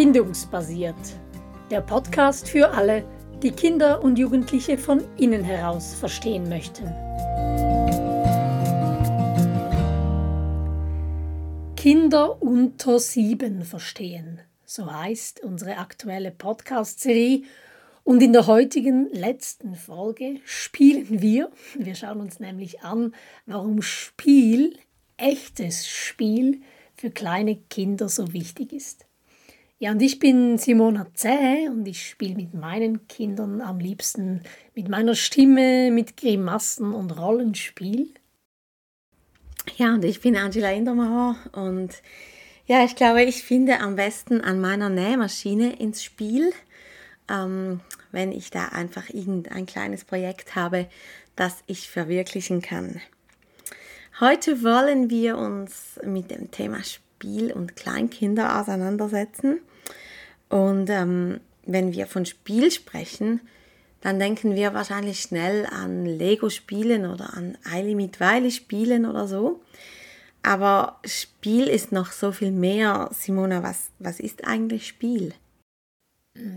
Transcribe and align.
Bindungsbasiert. 0.00 0.96
Der 1.70 1.82
Podcast 1.82 2.48
für 2.48 2.70
alle, 2.70 3.04
die 3.42 3.50
Kinder 3.50 4.02
und 4.02 4.18
Jugendliche 4.18 4.78
von 4.78 5.04
innen 5.18 5.44
heraus 5.44 5.92
verstehen 5.92 6.48
möchten. 6.48 6.86
Kinder 11.76 12.40
unter 12.40 12.98
sieben 12.98 13.62
verstehen. 13.62 14.40
So 14.64 14.90
heißt 14.90 15.40
unsere 15.40 15.76
aktuelle 15.76 16.30
Podcast-Serie. 16.30 17.42
Und 18.02 18.22
in 18.22 18.32
der 18.32 18.46
heutigen 18.46 19.06
letzten 19.12 19.74
Folge 19.74 20.40
spielen 20.46 21.20
wir, 21.20 21.50
wir 21.78 21.94
schauen 21.94 22.20
uns 22.20 22.40
nämlich 22.40 22.80
an, 22.80 23.14
warum 23.44 23.82
Spiel, 23.82 24.78
echtes 25.18 25.86
Spiel, 25.86 26.62
für 26.94 27.10
kleine 27.10 27.56
Kinder 27.56 28.08
so 28.08 28.32
wichtig 28.32 28.72
ist. 28.72 29.04
Ja, 29.82 29.92
und 29.92 30.02
ich 30.02 30.18
bin 30.18 30.58
Simona 30.58 31.06
Zäh 31.14 31.66
und 31.70 31.88
ich 31.88 32.06
spiele 32.06 32.34
mit 32.34 32.52
meinen 32.52 33.08
Kindern 33.08 33.62
am 33.62 33.78
liebsten 33.78 34.42
mit 34.74 34.90
meiner 34.90 35.14
Stimme, 35.14 35.90
mit 35.90 36.18
Grimassen 36.18 36.92
und 36.92 37.18
Rollenspiel. 37.18 38.12
Ja, 39.78 39.94
und 39.94 40.04
ich 40.04 40.20
bin 40.20 40.36
Angela 40.36 40.70
Indermauer 40.70 41.36
und 41.52 42.02
ja, 42.66 42.84
ich 42.84 42.94
glaube, 42.94 43.22
ich 43.22 43.42
finde 43.42 43.80
am 43.80 43.96
besten 43.96 44.42
an 44.42 44.60
meiner 44.60 44.90
Nähmaschine 44.90 45.80
ins 45.80 46.04
Spiel, 46.04 46.52
ähm, 47.30 47.80
wenn 48.12 48.32
ich 48.32 48.50
da 48.50 48.66
einfach 48.66 49.08
irgendein 49.08 49.64
kleines 49.64 50.04
Projekt 50.04 50.56
habe, 50.56 50.90
das 51.36 51.64
ich 51.66 51.88
verwirklichen 51.88 52.60
kann. 52.60 53.00
Heute 54.20 54.62
wollen 54.62 55.08
wir 55.08 55.38
uns 55.38 55.98
mit 56.04 56.30
dem 56.30 56.50
Thema 56.50 56.84
Spiel 56.84 57.50
und 57.50 57.76
Kleinkinder 57.76 58.60
auseinandersetzen. 58.60 59.60
Und 60.50 60.90
ähm, 60.90 61.40
wenn 61.64 61.92
wir 61.94 62.06
von 62.06 62.26
Spiel 62.26 62.70
sprechen, 62.70 63.40
dann 64.02 64.18
denken 64.18 64.54
wir 64.54 64.74
wahrscheinlich 64.74 65.20
schnell 65.20 65.66
an 65.66 66.04
Lego-Spielen 66.04 67.06
oder 67.06 67.34
an 67.34 67.56
Eili 67.64 67.94
mit 67.94 68.20
Weile-Spielen 68.20 69.06
oder 69.06 69.26
so. 69.26 69.60
Aber 70.42 70.98
Spiel 71.04 71.66
ist 71.66 71.92
noch 71.92 72.12
so 72.12 72.32
viel 72.32 72.50
mehr. 72.50 73.10
Simona, 73.12 73.62
was, 73.62 73.90
was 73.98 74.20
ist 74.20 74.46
eigentlich 74.46 74.86
Spiel? 74.86 75.34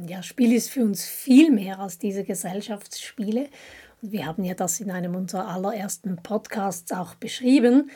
Ja, 0.08 0.24
Spiel 0.24 0.54
ist 0.54 0.70
für 0.70 0.82
uns 0.82 1.06
viel 1.06 1.52
mehr 1.52 1.80
als 1.80 1.98
diese 1.98 2.24
Gesellschaftsspiele. 2.24 3.50
Wir 4.02 4.26
haben 4.26 4.44
ja 4.44 4.54
das 4.54 4.80
in 4.80 4.92
einem 4.92 5.16
unserer 5.16 5.48
allerersten 5.48 6.18
Podcasts 6.18 6.92
auch 6.92 7.16
beschrieben. 7.16 7.92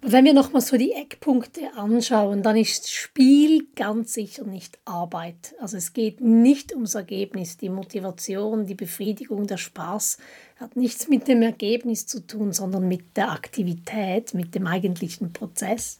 Aber 0.00 0.12
wenn 0.12 0.26
wir 0.26 0.34
nochmal 0.34 0.60
so 0.60 0.76
die 0.76 0.92
Eckpunkte 0.92 1.72
anschauen, 1.74 2.42
dann 2.42 2.56
ist 2.56 2.90
Spiel 2.90 3.66
ganz 3.74 4.12
sicher 4.12 4.44
nicht 4.44 4.78
Arbeit. 4.84 5.54
Also 5.58 5.78
es 5.78 5.94
geht 5.94 6.20
nicht 6.20 6.74
ums 6.74 6.94
Ergebnis. 6.94 7.56
Die 7.56 7.70
Motivation, 7.70 8.66
die 8.66 8.74
Befriedigung, 8.74 9.46
der 9.46 9.56
Spaß 9.56 10.18
hat 10.56 10.76
nichts 10.76 11.08
mit 11.08 11.28
dem 11.28 11.40
Ergebnis 11.40 12.06
zu 12.06 12.26
tun, 12.26 12.52
sondern 12.52 12.88
mit 12.88 13.16
der 13.16 13.32
Aktivität, 13.32 14.34
mit 14.34 14.54
dem 14.54 14.66
eigentlichen 14.66 15.32
Prozess. 15.32 15.98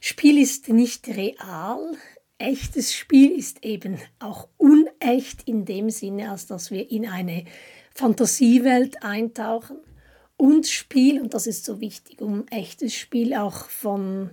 Spiel 0.00 0.38
ist 0.38 0.68
nicht 0.68 1.08
real. 1.08 1.96
Echtes 2.38 2.94
Spiel 2.94 3.30
ist 3.30 3.64
eben 3.64 3.98
auch 4.18 4.48
unecht 4.58 5.42
in 5.46 5.64
dem 5.64 5.88
Sinne, 5.88 6.30
als 6.30 6.46
dass 6.46 6.70
wir 6.70 6.90
in 6.90 7.08
eine 7.08 7.46
Fantasiewelt 7.94 9.02
eintauchen 9.02 9.78
und 10.36 10.66
Spiel, 10.66 11.20
und 11.20 11.34
das 11.34 11.46
ist 11.46 11.64
so 11.64 11.80
wichtig, 11.80 12.20
um 12.20 12.46
echtes 12.48 12.94
Spiel 12.94 13.34
auch 13.34 13.68
von 13.68 14.30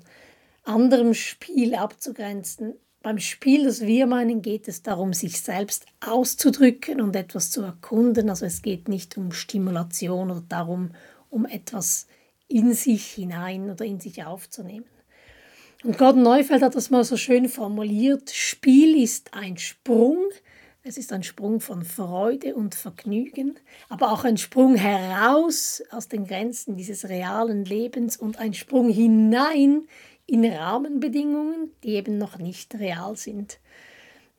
anderem 0.63 1.13
Spiel 1.13 1.75
abzugrenzen. 1.75 2.73
Beim 3.01 3.19
Spiel, 3.19 3.65
das 3.65 3.81
wir 3.81 4.07
meinen, 4.07 4.41
geht 4.41 4.67
es 4.67 4.81
darum, 4.81 5.13
sich 5.13 5.41
selbst 5.41 5.85
auszudrücken 5.99 7.01
und 7.01 7.15
etwas 7.15 7.51
zu 7.51 7.61
erkunden. 7.61 8.29
Also 8.29 8.45
es 8.45 8.61
geht 8.61 8.87
nicht 8.87 9.17
um 9.17 9.31
Stimulation 9.31 10.31
oder 10.31 10.43
darum, 10.47 10.91
um 11.29 11.45
etwas 11.45 12.07
in 12.47 12.73
sich 12.73 13.05
hinein 13.07 13.69
oder 13.69 13.83
in 13.83 13.99
sich 13.99 14.23
aufzunehmen. 14.23 14.85
Und 15.83 15.97
Gordon 15.97 16.23
Neufeld 16.23 16.61
hat 16.61 16.75
das 16.75 16.89
mal 16.89 17.03
so 17.03 17.17
schön 17.17 17.49
formuliert, 17.49 18.29
Spiel 18.29 19.01
ist 19.01 19.33
ein 19.33 19.57
Sprung, 19.57 20.17
es 20.85 20.97
ist 20.97 21.13
ein 21.13 21.23
Sprung 21.23 21.61
von 21.61 21.83
Freude 21.83 22.55
und 22.55 22.75
Vergnügen, 22.75 23.55
aber 23.87 24.11
auch 24.11 24.25
ein 24.25 24.37
Sprung 24.37 24.75
heraus 24.75 25.81
aus 25.91 26.09
den 26.09 26.25
Grenzen 26.25 26.75
dieses 26.75 27.07
realen 27.07 27.63
Lebens 27.63 28.17
und 28.17 28.37
ein 28.37 28.53
Sprung 28.53 28.89
hinein 28.89 29.83
in 30.25 30.45
Rahmenbedingungen, 30.45 31.71
die 31.83 31.91
eben 31.95 32.17
noch 32.17 32.37
nicht 32.37 32.75
real 32.75 33.15
sind. 33.15 33.59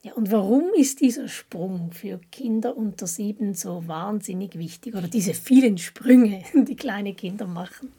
Ja, 0.02 0.12
und 0.12 0.30
warum 0.30 0.64
ist 0.76 1.00
dieser 1.00 1.28
Sprung 1.28 1.92
für 1.92 2.20
Kinder 2.30 2.76
unter 2.76 3.06
sieben 3.06 3.54
so 3.54 3.88
wahnsinnig 3.88 4.58
wichtig 4.58 4.94
oder 4.94 5.08
diese 5.08 5.32
vielen 5.32 5.78
Sprünge, 5.78 6.42
die 6.54 6.76
kleine 6.76 7.14
Kinder 7.14 7.46
machen? 7.46 7.90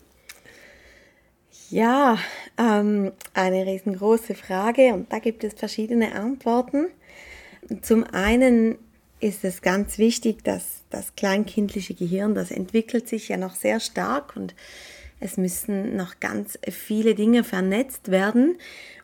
Ja, 1.71 2.19
ähm, 2.59 3.11
eine 3.33 3.65
riesengroße 3.65 4.35
Frage 4.35 4.93
und 4.93 5.11
da 5.11 5.17
gibt 5.17 5.43
es 5.43 5.55
verschiedene 5.55 6.13
Antworten. 6.13 6.89
Zum 7.81 8.03
einen 8.03 8.77
ist 9.19 9.43
es 9.43 9.61
ganz 9.61 9.97
wichtig, 9.97 10.43
dass 10.43 10.83
das 10.89 11.15
kleinkindliche 11.15 11.93
Gehirn, 11.93 12.35
das 12.35 12.51
entwickelt 12.51 13.07
sich 13.07 13.29
ja 13.29 13.37
noch 13.37 13.55
sehr 13.55 13.79
stark 13.79 14.35
und 14.35 14.53
es 15.19 15.37
müssen 15.37 15.95
noch 15.95 16.19
ganz 16.19 16.59
viele 16.69 17.15
Dinge 17.15 17.43
vernetzt 17.43 18.11
werden. 18.11 18.57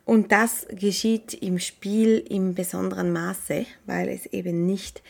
Und 0.06 0.32
das 0.32 0.68
geschieht 0.70 1.34
im 1.34 1.60
Spiel 1.60 2.24
im 2.30 2.56
besonderen 2.56 3.14
Maße, 3.14 3.66
weil 3.86 4.10
es 4.10 4.26
eben 4.28 4.66
nicht 4.66 5.04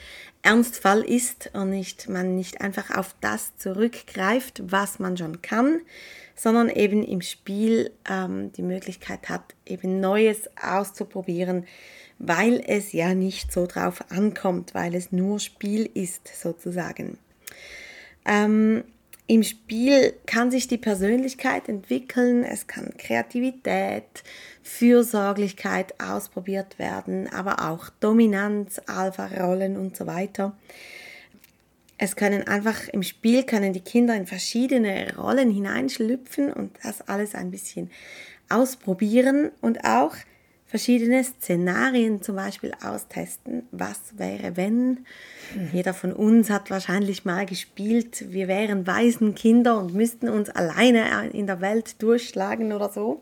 Ernstfall 0.43 1.01
ist 1.01 1.51
und 1.53 1.69
nicht, 1.69 2.09
man 2.09 2.35
nicht 2.35 2.61
einfach 2.61 2.89
auf 2.97 3.15
das 3.21 3.55
zurückgreift, 3.57 4.63
was 4.65 4.99
man 4.99 5.15
schon 5.17 5.41
kann, 5.41 5.81
sondern 6.35 6.69
eben 6.69 7.03
im 7.03 7.21
Spiel 7.21 7.91
ähm, 8.09 8.51
die 8.53 8.63
Möglichkeit 8.63 9.29
hat, 9.29 9.53
eben 9.65 9.99
Neues 9.99 10.49
auszuprobieren, 10.61 11.67
weil 12.17 12.61
es 12.65 12.91
ja 12.91 13.13
nicht 13.13 13.51
so 13.51 13.67
drauf 13.67 14.03
ankommt, 14.09 14.73
weil 14.73 14.95
es 14.95 15.11
nur 15.11 15.39
Spiel 15.39 15.89
ist 15.93 16.27
sozusagen. 16.27 17.17
Ähm, 18.25 18.83
Im 19.31 19.43
Spiel 19.43 20.13
kann 20.25 20.51
sich 20.51 20.67
die 20.67 20.77
Persönlichkeit 20.77 21.69
entwickeln, 21.69 22.43
es 22.43 22.67
kann 22.67 22.97
Kreativität, 22.97 24.03
Fürsorglichkeit 24.61 25.93
ausprobiert 26.01 26.77
werden, 26.77 27.31
aber 27.31 27.69
auch 27.69 27.87
Dominanz, 28.01 28.81
Alpha-Rollen 28.87 29.77
und 29.77 29.95
so 29.95 30.05
weiter. 30.05 30.57
Es 31.97 32.17
können 32.17 32.45
einfach 32.45 32.89
im 32.89 33.03
Spiel 33.03 33.43
können 33.43 33.71
die 33.71 33.79
Kinder 33.79 34.17
in 34.17 34.27
verschiedene 34.27 35.15
Rollen 35.15 35.49
hineinschlüpfen 35.49 36.51
und 36.51 36.77
das 36.83 36.99
alles 37.07 37.33
ein 37.33 37.51
bisschen 37.51 37.89
ausprobieren 38.49 39.51
und 39.61 39.85
auch 39.85 40.13
verschiedene 40.71 41.21
Szenarien 41.21 42.21
zum 42.21 42.37
Beispiel 42.37 42.71
austesten. 42.81 43.63
Was 43.71 44.17
wäre, 44.17 44.55
wenn? 44.55 45.05
Jeder 45.73 45.93
von 45.93 46.13
uns 46.13 46.49
hat 46.49 46.69
wahrscheinlich 46.71 47.25
mal 47.25 47.45
gespielt, 47.45 48.31
wir 48.31 48.47
wären 48.47 48.87
Waisenkinder 48.87 49.77
und 49.77 49.93
müssten 49.93 50.29
uns 50.29 50.49
alleine 50.49 51.29
in 51.33 51.45
der 51.45 51.59
Welt 51.59 52.01
durchschlagen 52.01 52.71
oder 52.71 52.87
so. 52.87 53.21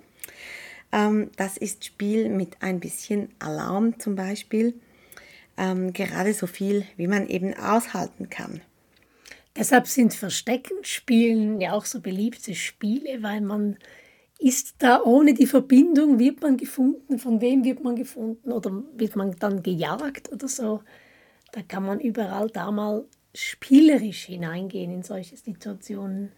Ähm, 0.92 1.32
das 1.38 1.58
ist 1.58 1.86
Spiel 1.86 2.30
mit 2.30 2.58
ein 2.60 2.80
bisschen 2.80 3.30
Alarm 3.40 4.00
zum 4.00 4.16
Beispiel. 4.16 4.76
Ähm, 5.58 5.92
gerade 5.92 6.36
so 6.36 6.46
viel, 6.46 6.86
wie 6.98 7.08
man 7.08 7.28
eben 7.28 7.56
aushalten 7.56 8.30
kann. 8.30 8.62
Deshalb 9.58 9.88
sind 9.88 10.14
Versteckenspielen 10.14 11.60
ja 11.60 11.74
auch 11.74 11.86
so 11.86 12.00
beliebte 12.00 12.54
Spiele, 12.54 13.24
weil 13.24 13.42
man 13.42 13.78
ist 14.40 14.76
da 14.80 15.04
ohne 15.04 15.34
die 15.34 15.46
Verbindung, 15.46 16.18
wird 16.18 16.42
man 16.42 16.56
gefunden, 16.56 17.20
von 17.20 17.42
wem 17.42 17.66
wird 17.66 17.84
man 17.84 17.98
gefunden 17.98 18.52
oder 18.52 18.72
wird 18.96 19.16
man 19.18 19.36
dann 19.38 19.62
gejagt 19.62 20.32
oder 20.32 20.48
so. 20.48 20.82
Da 21.52 21.62
kann 21.62 21.86
man 21.86 22.00
überall 22.00 22.50
da 22.50 22.72
mal 22.72 23.06
spielerisch 23.36 24.26
hineingehen 24.26 24.92
in 24.92 25.04
solche 25.04 25.36
Situationen. 25.36 26.32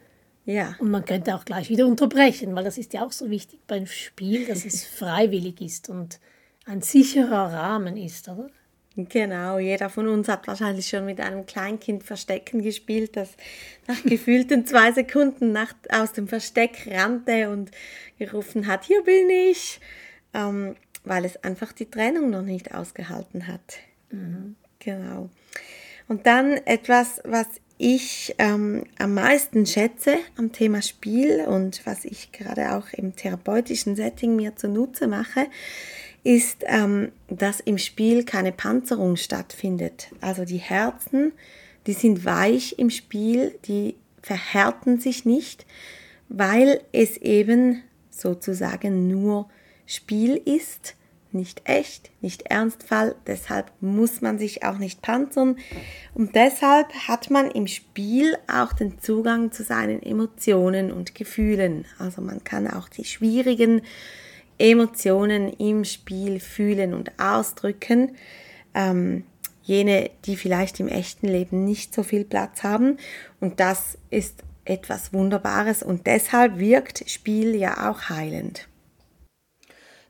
Ja. 0.45 0.75
Und 0.79 0.89
man 0.89 1.05
könnte 1.05 1.35
auch 1.35 1.45
gleich 1.45 1.69
wieder 1.69 1.85
unterbrechen, 1.85 2.55
weil 2.55 2.63
das 2.63 2.79
ist 2.79 2.93
ja 2.93 3.05
auch 3.05 3.11
so 3.11 3.29
wichtig 3.29 3.59
beim 3.67 3.85
Spiel, 3.85 4.47
dass 4.47 4.65
es 4.65 4.83
freiwillig 4.97 5.61
ist 5.61 5.89
und 5.89 6.19
ein 6.65 6.81
sicherer 6.81 7.53
Rahmen 7.53 7.97
ist, 7.97 8.27
oder? 8.27 8.49
Genau, 8.97 9.57
jeder 9.57 9.89
von 9.89 10.09
uns 10.09 10.27
hat 10.27 10.47
wahrscheinlich 10.47 10.89
schon 10.89 11.05
mit 11.05 11.21
einem 11.21 11.45
Kleinkind 11.45 12.03
Verstecken 12.03 12.61
gespielt, 12.61 13.15
das 13.15 13.29
nach 13.87 14.03
gefühlten 14.05 14.65
zwei 14.65 14.91
Sekunden 14.91 15.53
nach, 15.53 15.73
aus 15.89 16.11
dem 16.11 16.27
Versteck 16.27 16.87
rannte 16.91 17.49
und 17.49 17.71
gerufen 18.19 18.67
hat, 18.67 18.83
hier 18.83 19.03
bin 19.03 19.29
ich, 19.29 19.79
ähm, 20.33 20.75
weil 21.05 21.23
es 21.23 21.41
einfach 21.43 21.71
die 21.71 21.89
Trennung 21.89 22.29
noch 22.29 22.41
nicht 22.41 22.75
ausgehalten 22.75 23.47
hat. 23.47 23.77
Mhm. 24.11 24.55
Genau. 24.79 25.29
Und 26.09 26.25
dann 26.25 26.53
etwas, 26.65 27.21
was 27.23 27.47
ich 27.77 28.35
ähm, 28.37 28.83
am 28.99 29.13
meisten 29.13 29.65
schätze 29.65 30.17
am 30.37 30.51
Thema 30.51 30.81
Spiel 30.81 31.45
und 31.47 31.85
was 31.85 32.05
ich 32.05 32.31
gerade 32.31 32.73
auch 32.73 32.91
im 32.93 33.15
therapeutischen 33.15 33.95
Setting 33.95 34.35
mir 34.35 34.55
zunutze 34.55 35.07
mache, 35.07 35.47
ist, 36.23 36.63
ähm, 36.67 37.11
dass 37.29 37.59
im 37.59 37.77
Spiel 37.77 38.23
keine 38.23 38.51
Panzerung 38.51 39.15
stattfindet. 39.15 40.09
Also 40.21 40.45
die 40.45 40.57
Herzen, 40.57 41.33
die 41.87 41.93
sind 41.93 42.25
weich 42.25 42.75
im 42.77 42.89
Spiel, 42.89 43.57
die 43.65 43.95
verhärten 44.21 44.99
sich 44.99 45.25
nicht, 45.25 45.65
weil 46.29 46.81
es 46.91 47.17
eben 47.17 47.81
sozusagen 48.09 49.07
nur 49.07 49.49
Spiel 49.87 50.35
ist, 50.45 50.95
nicht 51.33 51.61
echt, 51.63 52.11
nicht 52.21 52.43
Ernstfall. 52.43 53.15
Deshalb 53.25 53.71
muss 53.79 54.21
man 54.21 54.37
sich 54.37 54.63
auch 54.63 54.77
nicht 54.77 55.01
panzern. 55.01 55.57
Und 56.13 56.35
deshalb 56.35 56.91
hat 57.07 57.29
man 57.29 57.49
im 57.49 57.67
Spiel 57.67 58.37
auch 58.47 58.73
den 58.73 58.99
Zugang 58.99 59.51
zu 59.51 59.63
seinen 59.63 60.03
Emotionen 60.03 60.91
und 60.91 61.15
Gefühlen. 61.15 61.85
Also 61.99 62.21
man 62.21 62.43
kann 62.43 62.67
auch 62.67 62.89
die 62.89 63.05
schwierigen 63.05 63.81
Emotionen 64.61 65.51
im 65.53 65.83
Spiel 65.85 66.39
fühlen 66.39 66.93
und 66.93 67.19
ausdrücken. 67.19 68.15
Ähm, 68.73 69.25
jene, 69.63 70.09
die 70.25 70.35
vielleicht 70.35 70.79
im 70.79 70.87
echten 70.87 71.27
Leben 71.27 71.65
nicht 71.65 71.93
so 71.93 72.03
viel 72.03 72.25
Platz 72.25 72.63
haben. 72.63 72.97
Und 73.39 73.59
das 73.59 73.97
ist 74.09 74.43
etwas 74.65 75.13
Wunderbares 75.13 75.81
und 75.81 76.05
deshalb 76.05 76.59
wirkt 76.59 77.09
Spiel 77.09 77.55
ja 77.55 77.89
auch 77.89 78.09
heilend. 78.09 78.67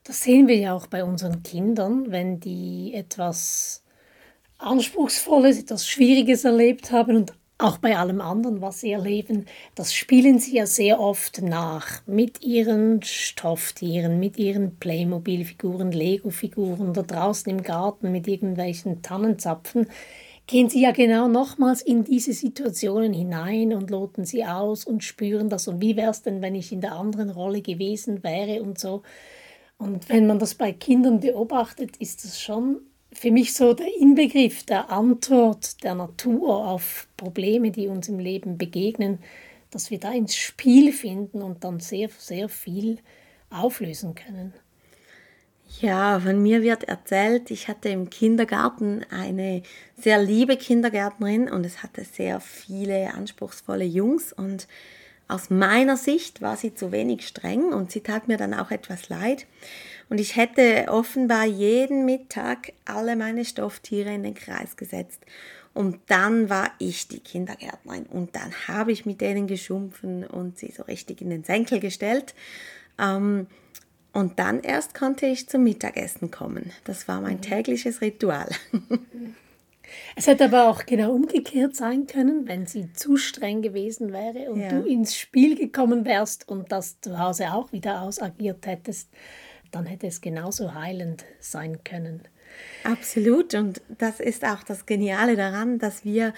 Das 0.04 0.24
sehen 0.24 0.48
wir 0.48 0.58
ja 0.58 0.74
auch 0.74 0.88
bei 0.88 1.04
unseren 1.04 1.44
Kindern, 1.44 2.12
wenn 2.12 2.40
die 2.40 2.94
etwas 2.94 3.84
Anspruchsvolles, 4.58 5.60
etwas 5.60 5.88
Schwieriges 5.88 6.44
erlebt 6.44 6.92
haben 6.92 7.16
und 7.16 7.34
auch 7.62 7.78
bei 7.78 7.98
allem 7.98 8.22
anderen, 8.22 8.62
was 8.62 8.82
sie 8.82 8.92
erleben, 8.92 9.46
das 9.76 9.94
spielen 9.94 10.40
sie 10.40 10.58
ja 10.58 10.66
sehr 10.66 11.00
oft 11.00 11.42
nach 11.42 12.06
mit 12.08 12.42
ihren 12.44 13.02
Stofftieren, 13.04 14.20
mit 14.20 14.38
ihren 14.38 14.78
Playmobil-Figuren, 14.78 15.92
Lego-Figuren 15.92 16.94
da 16.94 17.04
draußen 17.04 17.52
im 17.52 17.64
Garten 17.64 18.12
mit 18.12 18.28
irgendwelchen 18.28 19.02
Tannenzapfen. 19.02 19.88
Gehen 20.48 20.70
sie 20.70 20.82
ja 20.82 20.92
genau 20.92 21.28
nochmals 21.28 21.82
in 21.82 22.04
diese 22.04 22.34
Situationen 22.34 23.14
hinein 23.14 23.74
und 23.74 23.90
loten 23.90 24.26
sie 24.26 24.44
aus 24.44 24.84
und 24.84 25.04
spüren 25.04 25.50
das. 25.50 25.68
Und 25.68 25.82
wie 25.82 25.96
wäre 25.96 26.12
es 26.12 26.24
denn, 26.24 26.42
wenn 26.42 26.56
ich 26.56 26.72
in 26.72 26.82
der 26.82 26.94
anderen 26.94 27.30
Rolle 27.30 27.62
gewesen 27.62 28.24
wäre 28.24 28.62
und 28.62 28.80
so. 28.80 29.04
Und 29.78 30.10
wenn 30.10 30.28
man 30.28 30.40
das 30.40 30.56
bei 30.56 30.74
Kindern 30.74 31.20
beobachtet, 31.20 31.98
ist 31.98 32.24
das 32.24 32.42
schon 32.42 32.82
für 33.14 33.32
mich 33.32 33.54
so 33.54 33.74
der 33.74 33.88
Inbegriff 34.00 34.64
der 34.64 34.90
Antwort 34.90 35.84
der 35.84 35.96
Natur 35.96 36.68
auf 36.68 37.08
Probleme, 37.18 37.72
die 37.72 37.88
uns 37.88 38.08
im 38.08 38.20
Leben 38.20 38.58
begegnen, 38.58 39.20
dass 39.70 39.92
wir 39.92 40.00
da 40.00 40.12
ins 40.12 40.36
Spiel 40.36 40.92
finden 40.92 41.42
und 41.42 41.64
dann 41.64 41.80
sehr, 41.80 42.10
sehr 42.18 42.50
viel 42.50 43.00
auflösen 43.50 44.16
können. 44.16 44.54
Ja, 45.80 46.20
von 46.20 46.42
mir 46.42 46.62
wird 46.64 46.84
erzählt, 46.84 47.50
ich 47.50 47.68
hatte 47.70 47.90
im 47.90 48.10
Kindergarten 48.10 49.06
eine 49.10 49.64
sehr 49.98 50.22
liebe 50.22 50.58
Kindergärtnerin 50.58 51.50
und 51.50 51.66
es 51.66 51.82
hatte 51.82 52.04
sehr 52.04 52.42
viele 52.42 53.14
anspruchsvolle 53.14 53.86
Jungs 53.86 54.34
und 54.34 54.68
aus 55.32 55.50
meiner 55.50 55.98
Sicht 55.98 56.42
war 56.42 56.58
sie 56.58 56.76
zu 56.76 56.92
wenig 56.92 57.28
streng 57.28 57.74
und 57.74 57.92
sie 57.92 58.02
tat 58.02 58.28
mir 58.28 58.38
dann 58.38 58.54
auch 58.54 58.72
etwas 58.72 59.10
leid. 59.10 59.48
Und 60.10 60.20
ich 60.20 60.36
hätte 60.36 60.88
offenbar 60.90 61.46
jeden 61.46 62.06
Mittag 62.06 62.74
alle 62.86 63.16
meine 63.16 63.46
Stofftiere 63.46 64.14
in 64.14 64.24
den 64.24 64.34
Kreis 64.34 64.76
gesetzt. 64.76 65.22
Und 65.74 66.00
dann 66.08 66.50
war 66.50 66.72
ich 66.80 67.08
die 67.08 67.22
Kindergärtnerin 67.22 68.06
und 68.08 68.36
dann 68.36 68.52
habe 68.68 68.92
ich 68.92 69.06
mit 69.06 69.22
denen 69.22 69.48
geschumpfen 69.48 70.26
und 70.26 70.60
sie 70.60 70.74
so 70.76 70.84
richtig 70.84 71.22
in 71.22 71.30
den 71.30 71.46
Senkel 71.46 71.80
gestellt. 71.80 72.36
Ähm, 73.00 73.48
und 74.12 74.38
dann 74.40 74.60
erst 74.60 74.94
konnte 74.94 75.26
ich 75.26 75.48
zum 75.48 75.64
Mittagessen 75.64 76.30
kommen. 76.30 76.74
Das 76.84 77.08
war 77.08 77.22
mein 77.22 77.38
mhm. 77.38 77.42
tägliches 77.42 78.02
Ritual. 78.02 78.50
Es 80.16 80.28
hätte 80.28 80.46
aber 80.46 80.70
auch 80.70 80.86
genau 80.86 81.12
umgekehrt 81.12 81.76
sein 81.76 82.08
können, 82.08 82.48
wenn 82.48 82.66
sie 82.66 82.92
zu 82.94 83.18
streng 83.18 83.62
gewesen 83.62 84.14
wäre 84.14 84.52
und 84.52 84.62
ja. 84.62 84.70
du 84.70 84.86
ins 84.86 85.16
Spiel 85.18 85.56
gekommen 85.56 86.06
wärst 86.06 86.48
und 86.48 86.72
das 86.72 87.00
zu 87.02 87.18
Hause 87.20 87.54
auch 87.54 87.72
wieder 87.72 88.02
ausagiert 88.02 88.66
hättest 88.66 89.10
dann 89.72 89.86
hätte 89.86 90.08
es 90.08 90.22
genauso 90.22 90.74
heilend 90.74 91.26
sein 91.40 91.84
können. 91.84 92.22
Absolut. 92.84 93.54
Und 93.54 93.82
das 93.98 94.20
ist 94.20 94.46
auch 94.46 94.64
das 94.64 94.86
Geniale 94.86 95.36
daran, 95.36 95.80
dass 95.80 96.04
wir 96.06 96.34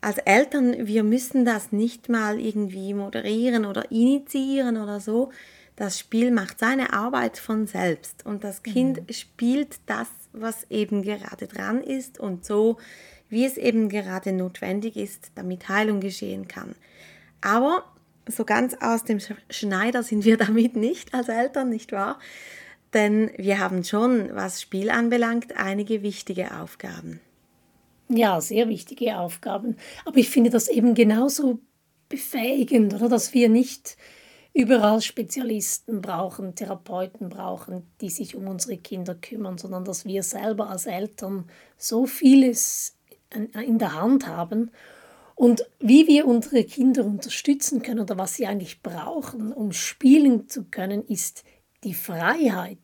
als 0.00 0.18
Eltern, 0.18 0.86
wir 0.86 1.04
müssen 1.04 1.44
das 1.44 1.70
nicht 1.70 2.08
mal 2.08 2.40
irgendwie 2.40 2.94
moderieren 2.94 3.66
oder 3.66 3.90
initiieren 3.90 4.76
oder 4.76 4.98
so. 4.98 5.30
Das 5.76 5.98
Spiel 5.98 6.30
macht 6.30 6.58
seine 6.58 6.92
Arbeit 6.92 7.38
von 7.38 7.66
selbst 7.66 8.26
und 8.26 8.42
das 8.42 8.62
Kind 8.62 9.08
mhm. 9.08 9.12
spielt 9.12 9.76
das, 9.86 10.08
was 10.32 10.66
eben 10.70 11.02
gerade 11.02 11.46
dran 11.46 11.82
ist 11.82 12.18
und 12.18 12.44
so, 12.44 12.78
wie 13.28 13.44
es 13.44 13.56
eben 13.56 13.88
gerade 13.88 14.32
notwendig 14.32 14.96
ist, 14.96 15.32
damit 15.34 15.68
Heilung 15.68 16.00
geschehen 16.00 16.48
kann. 16.48 16.74
Aber 17.40 17.84
so 18.28 18.44
ganz 18.44 18.76
aus 18.80 19.04
dem 19.04 19.18
Schneider 19.50 20.02
sind 20.02 20.24
wir 20.24 20.36
damit 20.38 20.76
nicht 20.76 21.14
als 21.14 21.28
Eltern, 21.28 21.70
nicht 21.70 21.92
wahr? 21.92 22.18
denn 22.92 23.30
wir 23.36 23.58
haben 23.58 23.84
schon, 23.84 24.34
was 24.34 24.60
Spiel 24.60 24.90
anbelangt, 24.90 25.56
einige 25.56 26.02
wichtige 26.02 26.60
Aufgaben. 26.60 27.20
Ja, 28.08 28.40
sehr 28.40 28.68
wichtige 28.68 29.18
Aufgaben. 29.18 29.76
Aber 30.04 30.18
ich 30.18 30.28
finde 30.28 30.50
das 30.50 30.68
eben 30.68 30.94
genauso 30.94 31.60
befähigend, 32.08 32.94
oder? 32.94 33.08
Dass 33.08 33.32
wir 33.32 33.48
nicht 33.48 33.96
überall 34.54 35.00
Spezialisten 35.00 36.02
brauchen, 36.02 36.54
Therapeuten 36.54 37.28
brauchen, 37.28 37.86
die 38.00 38.10
sich 38.10 38.36
um 38.36 38.48
unsere 38.48 38.76
Kinder 38.76 39.14
kümmern, 39.14 39.58
sondern 39.58 39.84
dass 39.84 40.04
wir 40.04 40.22
selber 40.22 40.68
als 40.68 40.86
Eltern 40.86 41.46
so 41.78 42.06
vieles 42.06 42.96
in 43.30 43.78
der 43.78 43.94
Hand 43.94 44.26
haben 44.26 44.70
und 45.34 45.64
wie 45.80 46.06
wir 46.06 46.26
unsere 46.26 46.64
Kinder 46.64 47.04
unterstützen 47.04 47.82
können 47.82 48.00
oder 48.00 48.18
was 48.18 48.34
sie 48.34 48.46
eigentlich 48.46 48.82
brauchen, 48.82 49.52
um 49.52 49.72
spielen 49.72 50.48
zu 50.48 50.64
können, 50.64 51.04
ist 51.06 51.44
die 51.84 51.94
Freiheit 51.94 52.78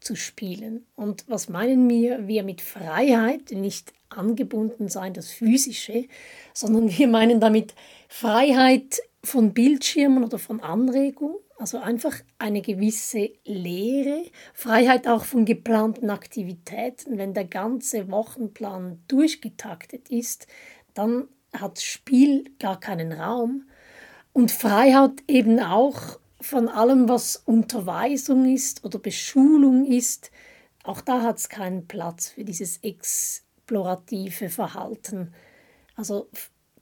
zu 0.00 0.16
spielen. 0.16 0.84
Und 0.96 1.24
was 1.28 1.48
meinen 1.48 1.88
wir, 1.88 2.26
wir 2.26 2.42
mit 2.42 2.60
Freiheit? 2.60 3.52
Nicht 3.52 3.92
angebunden 4.08 4.88
sein, 4.88 5.14
das 5.14 5.30
Physische, 5.30 6.06
sondern 6.52 6.90
wir 6.90 7.08
meinen 7.08 7.40
damit 7.40 7.74
Freiheit 8.08 9.00
von 9.24 9.54
Bildschirmen 9.54 10.24
oder 10.24 10.38
von 10.38 10.60
Anregung, 10.60 11.36
also 11.58 11.78
einfach 11.78 12.16
eine 12.38 12.60
gewisse 12.60 13.30
Lehre, 13.44 14.24
Freiheit 14.52 15.06
auch 15.06 15.24
von 15.24 15.44
geplanten 15.44 16.10
Aktivitäten. 16.10 17.18
Wenn 17.18 17.34
der 17.34 17.44
ganze 17.44 18.10
Wochenplan 18.10 19.02
durchgetaktet 19.06 20.10
ist, 20.10 20.48
dann 20.94 21.28
hat 21.52 21.80
Spiel 21.80 22.50
gar 22.58 22.80
keinen 22.80 23.12
Raum. 23.12 23.68
Und 24.32 24.50
Freiheit 24.50 25.22
eben 25.28 25.60
auch 25.60 26.18
von 26.40 26.68
allem, 26.68 27.08
was 27.08 27.36
Unterweisung 27.36 28.52
ist 28.52 28.84
oder 28.84 28.98
Beschulung 28.98 29.84
ist, 29.84 30.32
auch 30.82 31.00
da 31.00 31.22
hat 31.22 31.38
es 31.38 31.48
keinen 31.48 31.86
Platz 31.86 32.30
für 32.30 32.44
dieses 32.44 32.78
explorative 32.82 34.48
Verhalten. 34.48 35.32
Also 35.94 36.28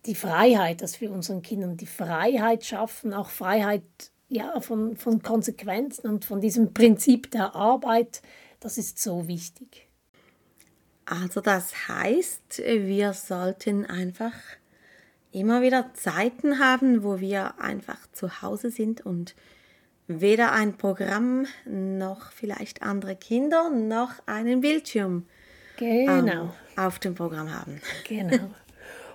die 0.06 0.14
Freiheit, 0.14 0.82
dass 0.82 1.00
wir 1.00 1.10
unseren 1.10 1.42
Kindern 1.42 1.76
die 1.76 1.86
Freiheit 1.86 2.64
schaffen, 2.64 3.12
auch 3.12 3.30
Freiheit 3.30 3.82
ja, 4.28 4.60
von, 4.60 4.96
von 4.96 5.22
Konsequenzen 5.22 6.08
und 6.08 6.24
von 6.24 6.40
diesem 6.40 6.72
Prinzip 6.72 7.30
der 7.30 7.54
Arbeit, 7.54 8.22
das 8.60 8.78
ist 8.78 8.98
so 8.98 9.26
wichtig. 9.28 9.88
Also 11.04 11.40
das 11.40 11.88
heißt, 11.88 12.58
wir 12.58 13.12
sollten 13.12 13.84
einfach 13.84 14.32
immer 15.32 15.60
wieder 15.60 15.92
Zeiten 15.94 16.60
haben, 16.60 17.02
wo 17.02 17.20
wir 17.20 17.60
einfach 17.60 17.98
zu 18.12 18.42
Hause 18.42 18.70
sind 18.70 19.04
und 19.04 19.34
weder 20.06 20.52
ein 20.52 20.76
Programm 20.76 21.46
noch 21.64 22.30
vielleicht 22.32 22.82
andere 22.82 23.16
Kinder 23.16 23.70
noch 23.70 24.12
einen 24.26 24.60
Bildschirm 24.60 25.26
genau. 25.76 26.54
auf 26.76 26.98
dem 26.98 27.14
Programm 27.14 27.52
haben. 27.52 27.80
Genau. 28.08 28.50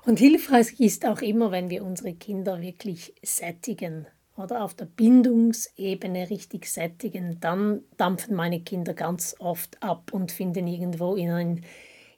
Und 0.06 0.20
hilfreich 0.20 0.80
ist 0.80 1.06
auch 1.06 1.22
immer, 1.22 1.52
wenn 1.52 1.72
wir 1.72 1.84
unsere 1.84 2.14
Kinder 2.14 2.62
wirklich 2.62 3.16
sättigen 3.24 4.06
oder 4.38 4.64
auf 4.64 4.76
der 4.76 4.86
Bindungsebene 4.86 6.30
richtig 6.30 6.68
sättigen, 6.68 7.40
dann 7.40 7.82
dampfen 7.98 8.36
meine 8.36 8.60
Kinder 8.62 8.94
ganz 8.94 9.36
oft 9.40 9.82
ab 9.82 10.14
und 10.14 10.32
finden 10.32 10.68
irgendwo 10.68 11.16
in 11.16 11.32
ein, 11.32 11.66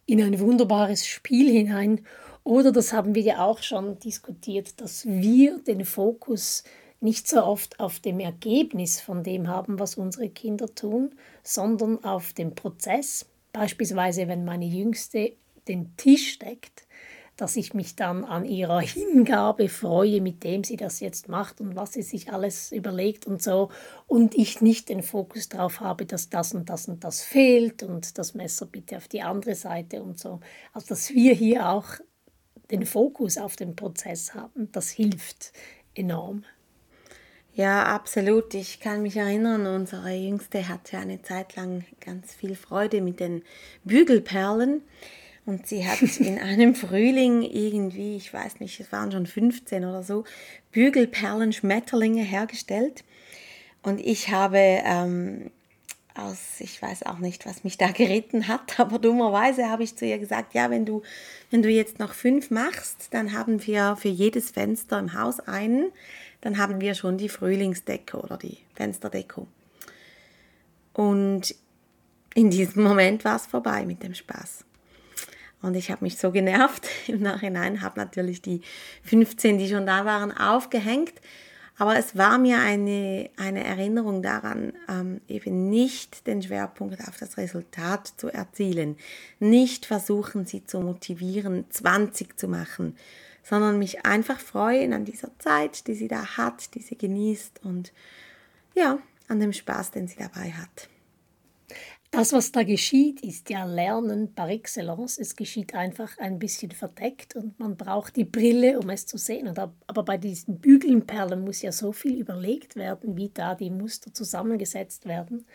in 0.06 0.22
ein 0.22 0.40
wunderbares 0.40 1.06
Spiel 1.06 1.50
hinein 1.50 2.06
oder 2.44 2.72
das 2.72 2.92
haben 2.92 3.16
wir 3.16 3.22
ja 3.22 3.46
auch 3.46 3.62
schon 3.62 4.00
diskutiert, 4.00 4.82
dass 4.82 5.06
wir 5.06 5.60
den 5.60 5.86
Fokus 5.86 6.64
nicht 7.00 7.28
so 7.28 7.44
oft 7.44 7.80
auf 7.80 8.00
dem 8.00 8.20
Ergebnis 8.20 9.00
von 9.00 9.24
dem 9.24 9.48
haben, 9.48 9.80
was 9.80 9.96
unsere 9.96 10.30
Kinder 10.30 10.74
tun, 10.74 11.12
sondern 11.44 12.04
auf 12.04 12.34
dem 12.34 12.56
Prozess. 12.56 13.28
Beispielsweise, 13.54 14.28
wenn 14.28 14.44
meine 14.44 14.66
Jüngste 14.66 15.34
den 15.68 15.96
Tisch 15.98 16.40
deckt, 16.40 16.88
dass 17.38 17.56
ich 17.56 17.74
mich 17.74 17.96
dann 17.96 18.26
an 18.26 18.46
ihrer 18.46 18.82
Hingabe 18.82 19.70
freue, 19.70 20.22
mit 20.22 20.44
dem 20.44 20.64
sie 20.64 20.76
das 20.76 21.00
jetzt 21.00 21.30
macht 21.30 21.62
und 21.62 21.76
was 21.76 21.94
sie 21.94 22.02
sich 22.02 22.34
alles 22.34 22.72
überlegt 22.72 23.26
und 23.28 23.42
so. 23.42 23.70
Und 24.08 24.36
ich 24.36 24.62
nicht 24.62 24.90
den 24.90 25.04
Fokus 25.04 25.48
darauf 25.48 25.80
habe, 25.80 26.06
dass 26.06 26.30
das 26.30 26.54
und 26.54 26.70
das 26.70 26.88
und 26.88 27.04
das 27.04 27.22
fehlt 27.22 27.84
und 27.84 28.18
das 28.18 28.34
Messer 28.34 28.66
bitte 28.66 28.98
auf 28.98 29.08
die 29.08 29.22
andere 29.22 29.56
Seite 29.56 30.02
und 30.02 30.20
so. 30.20 30.40
Also 30.74 30.88
dass 30.90 31.12
wir 31.12 31.34
hier 31.34 31.70
auch 31.70 31.86
den 32.72 32.86
Fokus 32.86 33.38
auf 33.38 33.56
den 33.56 33.76
Prozess 33.76 34.34
haben, 34.34 34.70
das 34.72 34.90
hilft 34.90 35.54
enorm. 35.94 36.44
Ja, 37.58 37.86
absolut. 37.86 38.54
Ich 38.54 38.80
kann 38.80 39.02
mich 39.02 39.18
erinnern, 39.18 39.66
unsere 39.66 40.14
Jüngste 40.14 40.68
hatte 40.70 41.00
eine 41.00 41.24
Zeit 41.24 41.56
lang 41.56 41.86
ganz 42.00 42.32
viel 42.32 42.56
Freude 42.56 43.02
mit 43.02 43.20
den 43.20 43.42
Bügelperlen. 43.84 44.84
Und 45.48 45.66
sie 45.66 45.88
hat 45.88 46.04
in 46.20 46.38
einem 46.44 46.76
Frühling 46.76 47.42
irgendwie, 47.42 48.16
ich 48.18 48.32
weiß 48.32 48.60
nicht, 48.60 48.80
es 48.80 48.92
waren 48.92 49.12
schon 49.12 49.26
15 49.26 49.84
oder 49.84 50.04
so, 50.04 50.26
Bügelperlen, 50.72 51.52
Schmetterlinge 51.52 52.22
hergestellt. 52.22 53.04
Und 53.82 54.00
ich 54.00 54.30
habe 54.30 54.60
ähm, 54.60 55.50
aus, 56.14 56.60
ich 56.60 56.80
weiß 56.80 57.08
auch 57.08 57.18
nicht, 57.18 57.48
was 57.48 57.64
mich 57.64 57.80
da 57.80 57.88
geritten 57.92 58.48
hat, 58.48 58.80
aber 58.80 59.00
dummerweise 59.00 59.70
habe 59.72 59.82
ich 59.82 59.96
zu 59.96 60.06
ihr 60.06 60.20
gesagt, 60.20 60.54
ja, 60.54 60.70
wenn 60.70 60.86
du, 60.86 61.02
wenn 61.50 61.64
du 61.64 61.70
jetzt 61.70 61.98
noch 61.98 62.14
fünf 62.14 62.52
machst, 62.52 63.08
dann 63.10 63.34
haben 63.34 63.66
wir 63.66 63.96
für 63.96 64.10
jedes 64.10 64.52
Fenster 64.52 65.00
im 65.00 65.14
Haus 65.16 65.40
einen 65.40 65.92
dann 66.42 66.58
haben 66.58 66.82
wir 66.82 66.94
schon 66.96 67.18
die 67.18 67.30
Frühlingsdecke 67.30 68.18
oder 68.18 68.38
die 68.38 68.60
Fensterdeko. 68.76 69.48
Und 70.94 71.56
in 72.34 72.50
diesem 72.50 72.84
Moment 72.84 73.26
war 73.26 73.36
es 73.36 73.48
vorbei 73.48 73.86
mit 73.86 74.04
dem 74.04 74.14
Spaß. 74.14 74.67
Und 75.62 75.76
ich 75.76 75.92
habe 75.92 76.04
mich 76.04 76.18
so 76.18 76.32
genervt 76.32 76.88
im 77.08 77.22
Nachhinein, 77.22 77.82
habe 77.82 78.00
natürlich 78.00 78.42
die 78.42 78.62
15, 79.04 79.58
die 79.58 79.70
schon 79.70 79.86
da 79.86 80.06
waren, 80.06 80.32
aufgehängt. 80.32 81.14
Aber 81.80 81.96
es 81.96 82.18
war 82.18 82.40
mir 82.40 82.60
eine, 82.60 83.30
eine 83.38 83.64
Erinnerung 83.64 84.24
daran, 84.24 84.74
ähm, 84.90 85.22
eben 85.28 85.70
nicht 85.70 86.26
den 86.26 86.42
Schwerpunkt 86.42 87.08
auf 87.08 87.18
das 87.20 87.38
Resultat 87.38 88.14
zu 88.18 88.30
erzielen, 88.30 88.98
nicht 89.40 89.86
versuchen, 89.86 90.48
sie 90.48 90.64
zu 90.64 90.80
motivieren, 90.80 91.66
20 91.70 92.38
zu 92.40 92.48
machen, 92.48 92.98
sondern 93.44 93.78
mich 93.78 94.08
einfach 94.08 94.40
freuen 94.40 94.92
an 94.92 95.06
dieser 95.06 95.30
Zeit, 95.38 95.86
die 95.88 95.94
sie 95.94 96.08
da 96.08 96.38
hat, 96.38 96.74
die 96.74 96.82
sie 96.82 96.98
genießt 96.98 97.62
und 97.64 97.94
ja, 98.74 98.98
an 99.28 99.40
dem 99.40 99.54
Spaß, 99.54 99.92
den 99.92 100.08
sie 100.08 100.18
dabei 100.18 100.52
hat. 100.52 100.90
Das, 102.12 102.32
was 102.32 102.54
da 102.54 102.64
geschieht, 102.64 103.20
ist 103.22 103.50
ja 103.50 103.66
Lernen 103.66 104.34
par 104.34 104.50
excellence. 104.50 105.18
Es 105.18 105.36
geschieht 105.36 105.76
einfach 105.76 106.18
ein 106.20 106.40
bisschen 106.40 106.72
verdeckt 106.72 107.36
und 107.36 107.60
man 107.60 107.76
braucht 107.76 108.16
die 108.16 108.24
Brille, 108.24 108.80
um 108.80 108.90
es 108.90 109.06
zu 109.06 109.18
sehen. 109.18 109.48
aber 109.48 110.04
bei 110.04 110.18
diesen 110.18 110.60
Bügelnperlen 110.60 111.44
muss 111.44 111.62
ja 111.62 111.72
so 111.72 111.92
viel 111.92 112.18
überlegt 112.18 112.76
werden, 112.78 113.18
wie 113.18 113.30
da 113.30 113.56
die 113.56 113.70
Muster 113.70 114.14
zusammengesetzt 114.14 115.06
werden. 115.06 115.46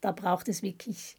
Da 0.00 0.12
braucht 0.12 0.48
es 0.48 0.62
wirklich 0.62 1.18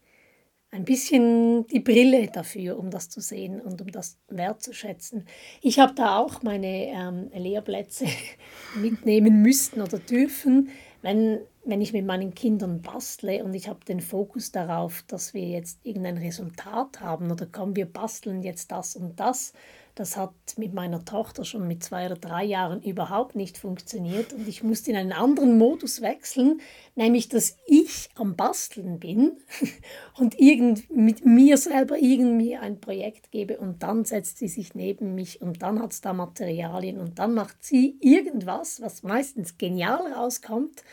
ein 0.71 0.85
bisschen 0.85 1.65
die 1.67 1.79
Brille 1.79 2.27
dafür, 2.27 2.77
um 2.77 2.89
das 2.89 3.09
zu 3.09 3.21
sehen 3.21 3.61
und 3.61 3.81
um 3.81 3.91
das 3.91 4.17
wertzuschätzen. 4.27 5.25
Ich 5.61 5.79
habe 5.79 5.93
da 5.95 6.17
auch 6.17 6.43
meine 6.43 6.87
ähm, 6.87 7.29
Lehrplätze 7.33 8.05
mitnehmen 8.75 9.41
müssen 9.41 9.81
oder 9.81 9.99
dürfen, 9.99 10.69
wenn, 11.01 11.39
wenn 11.67 11.81
ich 11.81 11.91
mit 11.91 12.05
meinen 12.05 12.33
Kindern 12.33 12.81
bastle 12.81 13.43
und 13.43 13.53
ich 13.53 13.67
habe 13.67 13.83
den 13.86 14.00
Fokus 14.00 14.51
darauf, 14.51 15.03
dass 15.07 15.33
wir 15.33 15.43
jetzt 15.43 15.79
irgendein 15.83 16.17
Resultat 16.17 17.01
haben 17.01 17.29
oder 17.29 17.45
komm, 17.45 17.75
wir 17.75 17.86
basteln 17.86 18.41
jetzt 18.41 18.71
das 18.71 18.95
und 18.95 19.19
das, 19.19 19.53
das 19.93 20.15
hat 20.15 20.31
mit 20.57 20.74
meiner 20.74 21.03
Tochter 21.03 21.43
schon 21.43 21.67
mit 21.67 21.83
zwei 21.83 22.05
oder 22.05 22.15
drei 22.15 22.45
Jahren 22.45 22.81
überhaupt 22.81 23.36
nicht 23.36 23.57
funktioniert 23.57 24.31
und 24.31 24.47
ich 24.47 24.63
musste 24.63 24.91
in 24.91 24.97
einen 24.97 25.12
anderen 25.12 25.57
Modus 25.57 26.01
wechseln, 26.01 26.62
nämlich 26.95 27.27
dass 27.27 27.57
ich 27.65 28.09
am 28.15 28.36
Basteln 28.38 29.00
bin 29.00 29.33
und 30.17 30.39
irgend, 30.39 30.89
mit 30.89 31.25
mir 31.25 31.57
selber 31.57 31.97
irgendwie 31.97 32.55
ein 32.55 32.79
Projekt 32.79 33.31
gebe 33.31 33.57
und 33.57 33.83
dann 33.83 34.05
setzt 34.05 34.38
sie 34.38 34.47
sich 34.47 34.74
neben 34.74 35.15
mich 35.15 35.41
und 35.41 35.62
dann 35.63 35.81
hat 35.81 35.91
es 35.91 36.00
da 36.00 36.13
Materialien 36.13 37.00
und 37.00 37.19
dann 37.19 37.33
macht 37.33 37.62
sie 37.62 37.97
irgendwas, 38.00 38.79
was 38.81 39.03
meistens 39.03 39.57
genial 39.57 40.13
rauskommt, 40.13 40.83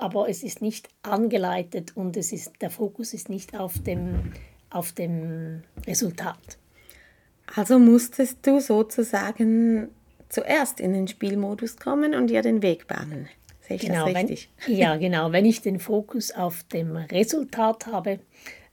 aber 0.00 0.28
es 0.28 0.42
ist 0.42 0.62
nicht 0.62 0.88
angeleitet 1.02 1.96
und 1.96 2.16
es 2.16 2.32
ist, 2.32 2.52
der 2.60 2.70
Fokus 2.70 3.14
ist 3.14 3.28
nicht 3.28 3.58
auf 3.58 3.78
dem, 3.82 4.32
auf 4.70 4.92
dem 4.92 5.62
Resultat. 5.86 6.58
Also 7.54 7.78
musstest 7.78 8.46
du 8.46 8.60
sozusagen 8.60 9.88
zuerst 10.28 10.80
in 10.80 10.92
den 10.92 11.08
Spielmodus 11.08 11.76
kommen 11.76 12.14
und 12.14 12.30
ihr 12.30 12.42
den 12.42 12.62
Weg 12.62 12.86
bahnen. 12.86 13.28
Sehe 13.60 13.76
ich 13.76 13.82
genau, 13.82 14.06
das 14.06 14.16
richtig? 14.16 14.50
Wenn, 14.66 14.76
ja, 14.76 14.96
genau. 14.98 15.32
Wenn 15.32 15.44
ich 15.44 15.60
den 15.60 15.80
Fokus 15.80 16.30
auf 16.30 16.62
dem 16.64 16.96
Resultat 16.96 17.86
habe, 17.86 18.20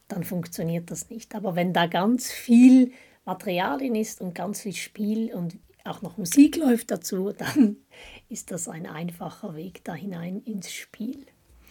dann 0.07 0.23
funktioniert 0.23 0.89
das 0.91 1.09
nicht. 1.09 1.35
Aber 1.35 1.55
wenn 1.55 1.73
da 1.73 1.87
ganz 1.87 2.31
viel 2.31 2.91
Materialien 3.25 3.95
ist 3.95 4.21
und 4.21 4.33
ganz 4.33 4.61
viel 4.61 4.73
Spiel 4.73 5.33
und 5.33 5.57
auch 5.87 6.01
noch 6.01 6.17
Musik 6.17 6.57
läuft 6.57 6.91
dazu, 6.91 7.31
dann 7.37 7.77
ist 8.29 8.51
das 8.51 8.67
ein 8.67 8.85
einfacher 8.85 9.55
Weg 9.55 9.83
da 9.83 9.93
hinein 9.93 10.41
ins 10.43 10.71
Spiel. 10.71 11.25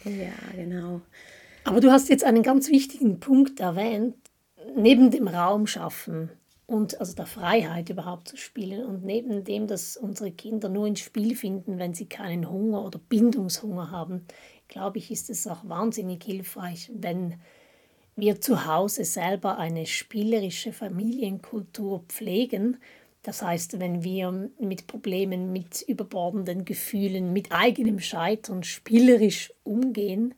Ja, 0.04 0.32
genau. 0.54 1.00
Aber 1.64 1.80
du 1.80 1.90
hast 1.90 2.08
jetzt 2.08 2.24
einen 2.24 2.42
ganz 2.42 2.68
wichtigen 2.68 3.18
Punkt 3.18 3.60
erwähnt, 3.60 4.14
neben 4.76 5.10
dem 5.10 5.26
Raum 5.26 5.66
schaffen 5.66 6.30
und 6.66 7.00
also 7.00 7.14
der 7.14 7.26
Freiheit 7.26 7.90
überhaupt 7.90 8.28
zu 8.28 8.36
spielen 8.36 8.84
und 8.84 9.04
neben 9.04 9.44
dem, 9.44 9.66
dass 9.66 9.96
unsere 9.96 10.32
Kinder 10.32 10.68
nur 10.68 10.86
ins 10.86 11.00
Spiel 11.00 11.36
finden, 11.36 11.78
wenn 11.78 11.94
sie 11.94 12.06
keinen 12.06 12.50
Hunger 12.50 12.84
oder 12.84 12.98
Bindungshunger 12.98 13.90
haben, 13.90 14.26
glaube 14.68 14.98
ich, 14.98 15.10
ist 15.10 15.30
es 15.30 15.46
auch 15.46 15.68
wahnsinnig 15.68 16.24
hilfreich, 16.24 16.90
wenn 16.94 17.34
wir 18.16 18.40
zu 18.40 18.66
Hause 18.66 19.04
selber 19.04 19.58
eine 19.58 19.86
spielerische 19.86 20.72
Familienkultur 20.72 22.04
pflegen. 22.08 22.78
Das 23.26 23.42
heißt, 23.42 23.80
wenn 23.80 24.04
wir 24.04 24.30
mit 24.60 24.86
Problemen, 24.86 25.52
mit 25.52 25.82
überbordenden 25.82 26.64
Gefühlen, 26.64 27.32
mit 27.32 27.50
eigenem 27.50 27.98
Scheitern 27.98 28.62
spielerisch 28.62 29.52
umgehen, 29.64 30.32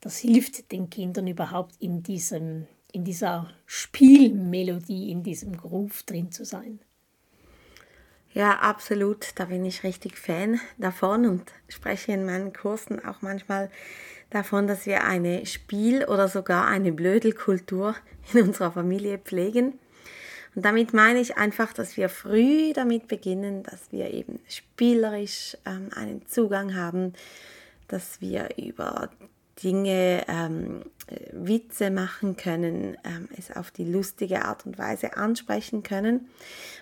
das 0.00 0.18
hilft 0.18 0.72
den 0.72 0.90
Kindern 0.90 1.28
überhaupt 1.28 1.76
in 1.78 2.02
diesem 2.02 2.66
in 2.90 3.04
dieser 3.04 3.52
Spielmelodie, 3.66 5.12
in 5.12 5.22
diesem 5.22 5.56
Groove 5.56 6.02
drin 6.02 6.32
zu 6.32 6.44
sein. 6.44 6.80
Ja, 8.32 8.58
absolut. 8.58 9.30
Da 9.36 9.44
bin 9.44 9.64
ich 9.64 9.84
richtig 9.84 10.18
Fan 10.18 10.60
davon 10.76 11.26
und 11.26 11.52
spreche 11.68 12.12
in 12.12 12.24
meinen 12.24 12.52
Kursen 12.52 13.04
auch 13.04 13.22
manchmal 13.22 13.70
davon, 14.30 14.66
dass 14.66 14.86
wir 14.86 15.04
eine 15.04 15.46
Spiel- 15.46 16.04
oder 16.04 16.26
sogar 16.26 16.66
eine 16.66 16.90
Blödelkultur 16.90 17.94
in 18.32 18.42
unserer 18.42 18.72
Familie 18.72 19.18
pflegen. 19.18 19.78
Und 20.54 20.64
damit 20.64 20.92
meine 20.92 21.20
ich 21.20 21.36
einfach, 21.36 21.72
dass 21.72 21.96
wir 21.96 22.08
früh 22.08 22.72
damit 22.72 23.08
beginnen, 23.08 23.62
dass 23.64 23.90
wir 23.90 24.12
eben 24.12 24.38
spielerisch 24.48 25.56
ähm, 25.66 25.90
einen 25.94 26.26
Zugang 26.26 26.74
haben, 26.74 27.14
dass 27.88 28.20
wir 28.20 28.56
über 28.56 29.10
Dinge, 29.62 30.24
ähm, 30.28 30.82
Witze 31.32 31.90
machen 31.90 32.36
können, 32.36 32.96
ähm, 33.04 33.28
es 33.36 33.54
auf 33.54 33.70
die 33.70 33.84
lustige 33.84 34.44
Art 34.44 34.66
und 34.66 34.78
Weise 34.78 35.16
ansprechen 35.16 35.82
können. 35.82 36.28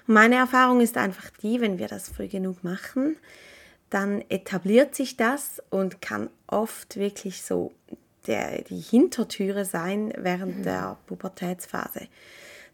Und 0.07 0.15
meine 0.15 0.37
Erfahrung 0.37 0.81
ist 0.81 0.97
einfach 0.97 1.31
die, 1.43 1.61
wenn 1.61 1.79
wir 1.79 1.89
das 1.89 2.09
früh 2.09 2.29
genug 2.29 2.63
machen, 2.63 3.17
dann 3.91 4.23
etabliert 4.31 4.95
sich 4.95 5.17
das 5.17 5.63
und 5.71 6.01
kann 6.01 6.31
oft 6.47 6.97
wirklich 6.97 7.43
so 7.43 7.73
der, 8.27 8.63
die 8.63 8.81
Hintertüre 8.81 9.65
sein 9.65 10.13
während 10.17 10.59
mhm. 10.59 10.63
der 10.63 10.97
Pubertätsphase. 11.07 12.09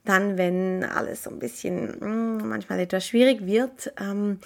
Dann, 0.05 0.38
wenn 0.38 0.85
alles 0.85 1.25
so 1.25 1.31
ein 1.31 1.38
bisschen 1.38 1.87
mh, 1.87 2.40
hm, 2.40 2.49
manchmal 2.49 2.81
etwas 2.81 3.07
schwierig 3.07 3.47
wird, 3.47 3.93
ähm, 4.00 4.38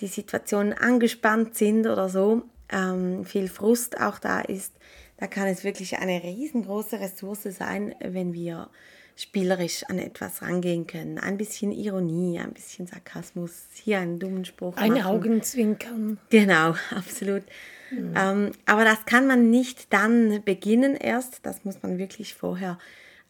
die 0.00 0.06
Situationen 0.06 0.72
angespannt 0.72 1.56
sind 1.56 1.86
oder 1.86 2.08
so, 2.08 2.42
ähm, 2.70 3.24
viel 3.24 3.48
Frust 3.48 4.00
auch 4.00 4.18
da 4.18 4.40
ist, 4.40 4.72
da 5.18 5.26
kann 5.26 5.46
es 5.46 5.62
wirklich 5.62 5.98
eine 5.98 6.22
riesengroße 6.22 6.98
Ressource 6.98 7.44
sein, 7.44 7.94
wenn 8.00 8.32
wir 8.32 8.68
spielerisch 9.16 9.84
an 9.84 9.98
etwas 9.98 10.42
rangehen 10.42 10.86
können. 10.86 11.18
Ein 11.18 11.36
bisschen 11.36 11.70
Ironie, 11.70 12.40
ein 12.40 12.52
bisschen 12.52 12.86
Sarkasmus, 12.86 13.66
hier 13.74 13.98
einen 13.98 14.18
dummen 14.18 14.44
Spruch. 14.44 14.76
Ein 14.76 14.94
machen. 14.94 15.04
Augenzwinkern. 15.04 16.18
Genau, 16.30 16.74
absolut. 16.90 17.42
Mhm. 17.90 18.14
Ähm, 18.16 18.52
aber 18.66 18.84
das 18.84 19.04
kann 19.04 19.26
man 19.26 19.50
nicht 19.50 19.92
dann 19.92 20.42
beginnen 20.44 20.96
erst, 20.96 21.44
das 21.44 21.64
muss 21.64 21.82
man 21.82 21.98
wirklich 21.98 22.34
vorher 22.34 22.78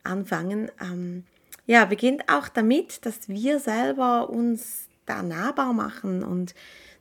anfangen. 0.05 0.71
Ähm, 0.81 1.25
ja, 1.67 1.85
beginnt 1.85 2.29
auch 2.29 2.49
damit, 2.49 3.07
dass 3.07 3.29
wir 3.29 3.61
selber 3.61 4.31
uns 4.31 4.89
da 5.07 5.23
nahbar 5.23 5.73
machen 5.73 6.23
und 6.23 6.55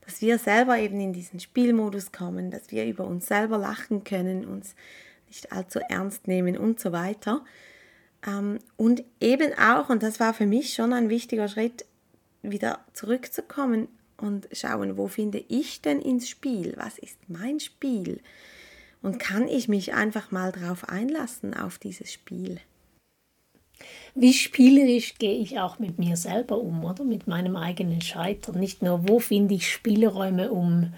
dass 0.05 0.21
wir 0.21 0.37
selber 0.37 0.77
eben 0.77 0.99
in 0.99 1.13
diesen 1.13 1.39
Spielmodus 1.39 2.11
kommen, 2.11 2.51
dass 2.51 2.71
wir 2.71 2.85
über 2.85 3.05
uns 3.05 3.27
selber 3.27 3.57
lachen 3.57 4.03
können, 4.03 4.45
uns 4.45 4.75
nicht 5.27 5.51
allzu 5.51 5.79
ernst 5.89 6.27
nehmen 6.27 6.57
und 6.57 6.79
so 6.79 6.91
weiter. 6.91 7.43
Ähm, 8.27 8.59
und 8.77 9.03
eben 9.19 9.53
auch, 9.57 9.89
und 9.89 10.03
das 10.03 10.19
war 10.19 10.33
für 10.33 10.45
mich 10.45 10.73
schon 10.73 10.93
ein 10.93 11.09
wichtiger 11.09 11.47
Schritt, 11.47 11.85
wieder 12.43 12.79
zurückzukommen 12.93 13.87
und 14.17 14.47
schauen, 14.51 14.97
wo 14.97 15.07
finde 15.07 15.43
ich 15.47 15.81
denn 15.81 16.01
ins 16.01 16.27
Spiel? 16.27 16.73
Was 16.77 16.97
ist 16.97 17.17
mein 17.27 17.59
Spiel? 17.59 18.19
Und 19.01 19.19
kann 19.19 19.47
ich 19.47 19.67
mich 19.67 19.93
einfach 19.93 20.31
mal 20.31 20.51
drauf 20.51 20.89
einlassen 20.89 21.53
auf 21.53 21.77
dieses 21.77 22.11
Spiel? 22.11 22.59
Wie 24.13 24.33
spielerisch 24.33 25.15
gehe 25.17 25.35
ich 25.35 25.59
auch 25.59 25.79
mit 25.79 25.99
mir 25.99 26.17
selber 26.17 26.59
um, 26.59 26.83
oder? 26.83 27.03
Mit 27.03 27.27
meinem 27.27 27.55
eigenen 27.55 28.01
Scheitern. 28.01 28.59
Nicht 28.59 28.81
nur, 28.81 29.07
wo 29.07 29.19
finde 29.19 29.55
ich 29.55 29.71
Spielräume, 29.71 30.51
um 30.51 30.93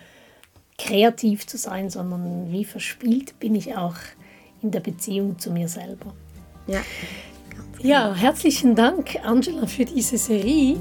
kreativ 0.77 1.45
zu 1.45 1.57
sein, 1.57 1.89
sondern 1.89 2.51
wie 2.51 2.65
verspielt 2.65 3.39
bin 3.39 3.55
ich 3.55 3.75
auch 3.75 3.95
in 4.61 4.71
der 4.71 4.79
Beziehung 4.79 5.37
zu 5.37 5.51
mir 5.51 5.67
selber. 5.67 6.13
Ja. 6.67 6.81
Ja, 7.81 8.15
herzlichen 8.15 8.75
Dank, 8.75 9.17
Angela, 9.23 9.67
für 9.67 9.83
diese 9.83 10.17
Serie. 10.17 10.77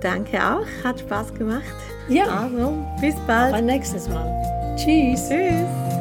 Danke 0.00 0.38
auch, 0.42 0.66
hat 0.82 1.00
Spaß 1.00 1.34
gemacht. 1.34 1.62
Ja. 2.08 2.44
Also, 2.44 2.72
bis 3.00 3.14
bald. 3.26 3.54
Ein 3.54 3.66
nächstes 3.66 4.08
Mal. 4.08 4.76
Tschüss. 4.76 5.28
Tschüss. 5.28 5.99